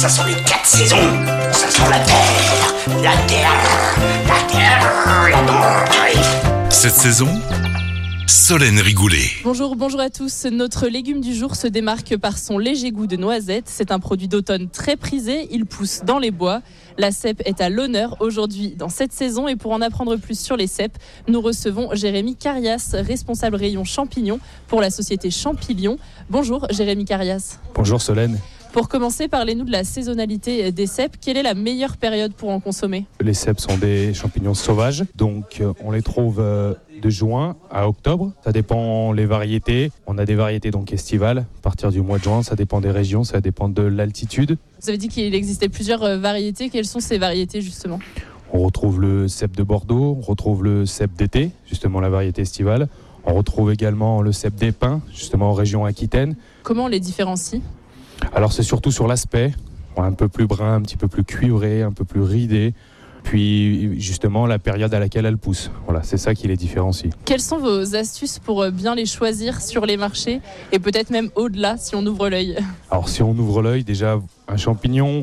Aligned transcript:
Ça 0.00 0.08
sont 0.08 0.24
les 0.24 0.32
quatre 0.44 0.64
saisons. 0.64 0.96
Ça 1.52 1.68
sent 1.68 1.82
la 1.90 1.98
terre, 1.98 2.74
la 3.02 3.16
terre, 3.26 3.52
la 4.26 4.50
terre, 4.50 5.28
la 5.28 5.42
terre. 5.46 6.70
Cette 6.70 6.94
saison, 6.94 7.28
Solène 8.26 8.78
Rigoulet. 8.78 9.28
Bonjour, 9.44 9.76
bonjour 9.76 10.00
à 10.00 10.08
tous. 10.08 10.46
Notre 10.46 10.88
légume 10.88 11.20
du 11.20 11.34
jour 11.34 11.54
se 11.54 11.66
démarque 11.66 12.16
par 12.16 12.38
son 12.38 12.56
léger 12.56 12.92
goût 12.92 13.06
de 13.06 13.16
noisette. 13.16 13.64
C'est 13.66 13.92
un 13.92 13.98
produit 13.98 14.26
d'automne 14.26 14.70
très 14.70 14.96
prisé. 14.96 15.48
Il 15.50 15.66
pousse 15.66 16.00
dans 16.02 16.18
les 16.18 16.30
bois. 16.30 16.62
La 16.96 17.10
cèpe 17.10 17.42
est 17.44 17.60
à 17.60 17.68
l'honneur 17.68 18.16
aujourd'hui 18.20 18.76
dans 18.78 18.88
cette 18.88 19.12
saison. 19.12 19.48
Et 19.48 19.56
pour 19.56 19.72
en 19.72 19.82
apprendre 19.82 20.16
plus 20.16 20.40
sur 20.40 20.56
les 20.56 20.66
cèpes, 20.66 20.96
nous 21.28 21.42
recevons 21.42 21.90
Jérémy 21.92 22.36
Carias, 22.36 22.94
responsable 22.94 23.56
rayon 23.56 23.84
champignons 23.84 24.40
pour 24.66 24.80
la 24.80 24.88
société 24.88 25.30
Champignon. 25.30 25.98
Bonjour 26.30 26.66
Jérémy 26.70 27.04
Carias. 27.04 27.58
Bonjour 27.74 28.00
Solène. 28.00 28.38
Pour 28.72 28.88
commencer, 28.88 29.26
parlez-nous 29.26 29.64
de 29.64 29.72
la 29.72 29.82
saisonnalité 29.82 30.70
des 30.70 30.86
cèpes. 30.86 31.16
Quelle 31.20 31.36
est 31.36 31.42
la 31.42 31.54
meilleure 31.54 31.96
période 31.96 32.32
pour 32.32 32.50
en 32.50 32.60
consommer? 32.60 33.04
Les 33.20 33.34
cèpes 33.34 33.58
sont 33.58 33.76
des 33.76 34.14
champignons 34.14 34.54
sauvages, 34.54 35.04
donc 35.16 35.60
euh, 35.60 35.72
on 35.84 35.90
les 35.90 36.02
trouve 36.02 36.38
euh, 36.38 36.74
de 37.02 37.10
juin 37.10 37.56
à 37.68 37.88
octobre. 37.88 38.32
Ça 38.44 38.52
dépend 38.52 39.12
les 39.12 39.26
variétés. 39.26 39.90
On 40.06 40.18
a 40.18 40.24
des 40.24 40.36
variétés 40.36 40.70
donc 40.70 40.92
estivales 40.92 41.38
à 41.38 41.62
partir 41.62 41.90
du 41.90 42.00
mois 42.00 42.18
de 42.18 42.22
juin. 42.22 42.44
Ça 42.44 42.54
dépend 42.54 42.80
des 42.80 42.92
régions, 42.92 43.24
ça 43.24 43.40
dépend 43.40 43.68
de 43.68 43.82
l'altitude. 43.82 44.56
Vous 44.80 44.88
avez 44.88 44.98
dit 44.98 45.08
qu'il 45.08 45.34
existait 45.34 45.68
plusieurs 45.68 46.04
euh, 46.04 46.18
variétés. 46.18 46.70
Quelles 46.70 46.86
sont 46.86 47.00
ces 47.00 47.18
variétés 47.18 47.62
justement? 47.62 47.98
On 48.52 48.60
retrouve 48.60 49.00
le 49.00 49.26
cèpe 49.26 49.56
de 49.56 49.64
Bordeaux, 49.64 50.16
on 50.16 50.22
retrouve 50.22 50.62
le 50.62 50.86
cèpe 50.86 51.14
d'été, 51.16 51.50
justement 51.66 52.00
la 52.00 52.08
variété 52.08 52.42
estivale. 52.42 52.88
On 53.24 53.34
retrouve 53.34 53.72
également 53.72 54.22
le 54.22 54.30
cèpe 54.30 54.54
des 54.54 54.72
pins, 54.72 55.02
justement 55.12 55.50
en 55.50 55.54
région 55.54 55.84
Aquitaine. 55.84 56.36
Comment 56.62 56.84
on 56.84 56.88
les 56.88 57.00
différencie? 57.00 57.60
Alors 58.34 58.52
c'est 58.52 58.62
surtout 58.62 58.90
sur 58.90 59.06
l'aspect, 59.06 59.52
un 59.96 60.12
peu 60.12 60.28
plus 60.28 60.46
brun, 60.46 60.74
un 60.74 60.80
petit 60.82 60.96
peu 60.96 61.08
plus 61.08 61.24
cuivré, 61.24 61.82
un 61.82 61.92
peu 61.92 62.04
plus 62.04 62.22
ridé. 62.22 62.74
Puis 63.22 64.00
justement 64.00 64.46
la 64.46 64.58
période 64.58 64.94
à 64.94 64.98
laquelle 64.98 65.26
elles 65.26 65.36
poussent. 65.36 65.70
Voilà, 65.84 66.02
c'est 66.02 66.16
ça 66.16 66.34
qui 66.34 66.48
les 66.48 66.56
différencie. 66.56 67.12
Quelles 67.26 67.42
sont 67.42 67.58
vos 67.58 67.94
astuces 67.94 68.38
pour 68.38 68.62
euh, 68.62 68.70
bien 68.70 68.94
les 68.94 69.04
choisir 69.04 69.60
sur 69.60 69.84
les 69.84 69.98
marchés 69.98 70.40
et 70.72 70.78
peut-être 70.78 71.10
même 71.10 71.28
au-delà 71.34 71.76
si 71.76 71.94
on 71.94 72.06
ouvre 72.06 72.30
l'œil? 72.30 72.56
Alors 72.90 73.08
si 73.08 73.22
on 73.22 73.32
ouvre 73.32 73.62
l'œil, 73.62 73.84
déjà 73.84 74.18
un 74.48 74.56
champignon 74.56 75.22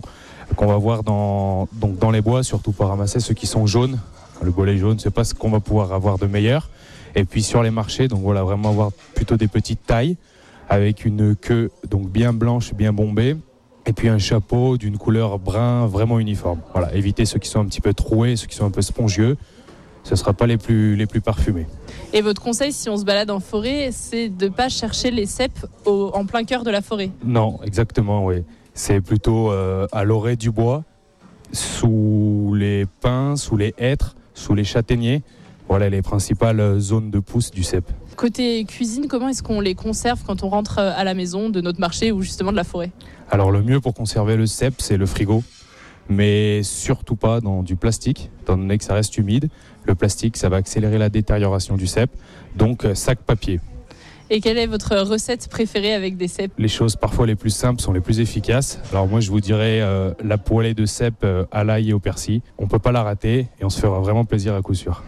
qu'on 0.55 0.67
va 0.67 0.77
voir 0.77 1.03
dans, 1.03 1.67
donc 1.73 1.97
dans 1.97 2.11
les 2.11 2.21
bois, 2.21 2.43
surtout 2.43 2.71
pour 2.71 2.87
ramasser 2.87 3.19
ceux 3.19 3.33
qui 3.33 3.47
sont 3.47 3.65
jaunes. 3.65 3.99
Le 4.43 4.51
bolet 4.51 4.77
jaune, 4.77 4.99
c'est 4.99 5.09
pas 5.09 5.23
ce 5.23 5.33
qu'on 5.33 5.49
va 5.49 5.59
pouvoir 5.59 5.91
avoir 5.91 6.19
de 6.19 6.27
meilleur. 6.27 6.69
Et 7.15 7.25
puis 7.25 7.41
sur 7.41 7.63
les 7.63 7.71
marchés, 7.71 8.07
donc 8.07 8.21
voilà, 8.21 8.43
vraiment 8.43 8.69
avoir 8.69 8.91
plutôt 9.15 9.37
des 9.37 9.47
petites 9.47 9.83
tailles 9.85 10.17
avec 10.69 11.05
une 11.05 11.35
queue 11.35 11.71
donc 11.89 12.09
bien 12.09 12.33
blanche, 12.33 12.73
bien 12.73 12.93
bombée. 12.93 13.35
Et 13.85 13.93
puis 13.93 14.09
un 14.09 14.17
chapeau 14.17 14.77
d'une 14.77 14.97
couleur 14.97 15.39
brun 15.39 15.85
vraiment 15.87 16.19
uniforme. 16.19 16.59
Voilà, 16.73 16.93
éviter 16.93 17.23
ceux 17.25 17.39
qui 17.39 17.47
sont 17.49 17.61
un 17.61 17.65
petit 17.65 17.79
peu 17.79 17.93
troués, 17.93 18.35
ceux 18.35 18.47
qui 18.47 18.55
sont 18.55 18.65
un 18.65 18.71
peu 18.71 18.81
spongieux. 18.81 19.37
Ce 20.03 20.11
ne 20.11 20.15
sera 20.17 20.33
pas 20.33 20.45
les 20.47 20.57
plus, 20.57 20.95
les 20.95 21.05
plus 21.05 21.21
parfumés. 21.21 21.67
Et 22.13 22.21
votre 22.21 22.41
conseil, 22.41 22.71
si 22.73 22.89
on 22.89 22.97
se 22.97 23.03
balade 23.05 23.29
en 23.29 23.39
forêt, 23.39 23.89
c'est 23.91 24.29
de 24.29 24.45
ne 24.45 24.49
pas 24.53 24.69
chercher 24.69 25.11
les 25.11 25.25
cèpes 25.25 25.65
au- 25.85 26.11
en 26.13 26.25
plein 26.25 26.43
cœur 26.43 26.63
de 26.63 26.69
la 26.69 26.81
forêt. 26.81 27.11
Non, 27.25 27.59
exactement, 27.63 28.25
oui. 28.25 28.43
C'est 28.73 29.01
plutôt 29.01 29.51
euh, 29.51 29.87
à 29.91 30.03
l'orée 30.03 30.35
du 30.35 30.51
bois, 30.51 30.83
sous 31.53 32.53
les 32.55 32.85
pins, 33.01 33.35
sous 33.35 33.57
les 33.57 33.73
hêtres, 33.77 34.15
sous 34.33 34.53
les 34.53 34.63
châtaigniers. 34.63 35.23
Voilà 35.69 35.89
les 35.89 36.01
principales 36.01 36.79
zones 36.79 37.11
de 37.11 37.19
pousse 37.19 37.51
du 37.51 37.63
cèpe. 37.63 37.91
Côté 38.15 38.63
cuisine, 38.65 39.07
comment 39.07 39.29
est-ce 39.29 39.43
qu'on 39.43 39.59
les 39.59 39.75
conserve 39.75 40.21
quand 40.25 40.43
on 40.43 40.49
rentre 40.49 40.79
euh, 40.79 40.91
à 40.95 41.03
la 41.03 41.13
maison 41.13 41.49
de 41.49 41.61
notre 41.61 41.79
marché 41.79 42.11
ou 42.11 42.21
justement 42.21 42.51
de 42.51 42.57
la 42.57 42.63
forêt? 42.63 42.91
Alors 43.29 43.51
le 43.51 43.61
mieux 43.61 43.81
pour 43.81 43.93
conserver 43.93 44.37
le 44.37 44.47
cèpe, 44.47 44.75
c'est 44.79 44.97
le 44.97 45.05
frigo, 45.05 45.43
mais 46.09 46.63
surtout 46.63 47.15
pas 47.15 47.41
dans 47.41 47.63
du 47.63 47.75
plastique, 47.75 48.31
étant 48.41 48.57
donné 48.57 48.77
que 48.77 48.83
ça 48.83 48.93
reste 48.93 49.17
humide. 49.17 49.49
Le 49.85 49.95
plastique, 49.95 50.37
ça 50.37 50.49
va 50.49 50.57
accélérer 50.57 50.97
la 50.97 51.09
détérioration 51.09 51.75
du 51.75 51.87
cèpe, 51.87 52.11
donc 52.55 52.85
euh, 52.85 52.95
sac 52.95 53.19
papier. 53.19 53.59
Et 54.29 54.41
quelle 54.41 54.57
est 54.57 54.67
votre 54.67 54.97
recette 54.97 55.47
préférée 55.47 55.93
avec 55.93 56.17
des 56.17 56.27
cèpes 56.27 56.51
Les 56.57 56.67
choses 56.67 56.97
parfois 56.97 57.25
les 57.25 57.35
plus 57.35 57.49
simples 57.49 57.81
sont 57.81 57.93
les 57.93 58.01
plus 58.01 58.19
efficaces. 58.19 58.79
Alors 58.91 59.07
moi, 59.07 59.21
je 59.21 59.31
vous 59.31 59.39
dirais 59.39 59.79
euh, 59.81 60.11
la 60.21 60.37
poêlée 60.37 60.73
de 60.73 60.85
cèpe 60.85 61.23
euh, 61.23 61.45
à 61.51 61.63
l'ail 61.63 61.91
et 61.91 61.93
au 61.93 61.99
persil. 61.99 62.41
On 62.57 62.67
peut 62.67 62.79
pas 62.79 62.91
la 62.91 63.03
rater 63.03 63.47
et 63.59 63.63
on 63.63 63.69
se 63.69 63.79
fera 63.79 63.99
vraiment 63.99 64.25
plaisir 64.25 64.53
à 64.53 64.61
coup 64.61 64.73
sûr. 64.73 65.03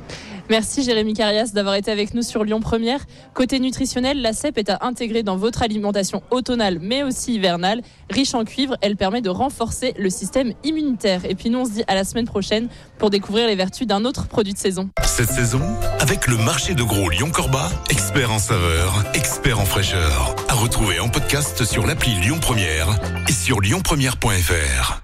Merci 0.49 0.81
Jérémy 0.83 1.13
Carias 1.13 1.51
d'avoir 1.53 1.75
été 1.75 1.91
avec 1.91 2.15
nous 2.15 2.23
sur 2.23 2.43
Lyon 2.43 2.59
Première. 2.59 3.05
Côté 3.35 3.59
nutritionnel, 3.59 4.19
la 4.21 4.33
cèpe 4.33 4.57
est 4.57 4.69
à 4.69 4.79
intégrer 4.81 5.21
dans 5.21 5.37
votre 5.37 5.61
alimentation 5.61 6.23
automnale 6.31 6.79
mais 6.81 7.03
aussi 7.03 7.35
hivernale. 7.35 7.81
Riche 8.09 8.33
en 8.33 8.43
cuivre, 8.45 8.75
elle 8.81 8.95
permet 8.95 9.21
de 9.21 9.29
renforcer 9.29 9.93
le 9.99 10.09
système 10.09 10.53
immunitaire. 10.63 11.21
Et 11.25 11.35
puis 11.35 11.51
nous, 11.51 11.59
on 11.59 11.65
se 11.65 11.71
dit 11.71 11.83
à 11.87 11.93
la 11.93 12.03
semaine 12.03 12.25
prochaine 12.25 12.67
pour 12.97 13.11
découvrir 13.11 13.45
les 13.45 13.55
vertus 13.55 13.85
d'un 13.85 14.05
autre 14.05 14.27
produit 14.27 14.53
de 14.53 14.57
saison. 14.57 14.89
Cette 15.05 15.29
saison, 15.29 15.61
avec 15.99 16.25
le 16.25 16.37
marché 16.37 16.73
de 16.73 16.81
gros 16.81 17.09
Lyon-Corba, 17.09 17.69
expert 17.91 18.31
en 18.31 18.39
saveur, 18.39 19.03
expert 19.13 19.59
en 19.59 19.65
fraîcheur. 19.65 20.35
À 20.47 20.55
retrouver 20.55 20.99
en 20.99 21.09
podcast 21.09 21.63
sur 21.63 21.85
l'appli 21.85 22.15
Lyon 22.15 22.39
Première 22.41 22.87
et 23.27 23.33
sur 23.33 23.61
lyonpremière.fr. 23.61 25.03